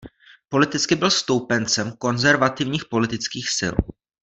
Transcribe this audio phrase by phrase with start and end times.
[0.49, 3.73] Politicky byl stoupencem konzervativních politických sil.